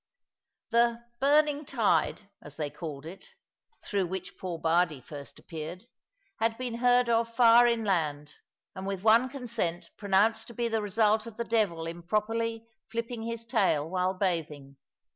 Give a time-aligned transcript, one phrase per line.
[0.71, 3.23] The "burning tide," as they called it
[3.83, 5.85] (through which poor Bardie first appeared),
[6.39, 8.33] had been heard of far inland,
[8.73, 13.45] and with one consent pronounced to be the result of the devil improperly flipping his
[13.45, 14.77] tail while bathing.